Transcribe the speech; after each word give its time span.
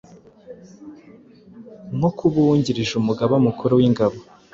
nko 1.97 2.09
kuba 2.17 2.37
Uwungirije 2.39 2.93
Umugaba 2.97 3.35
Mukuru 3.45 3.73
w’Ingabo 3.79 4.17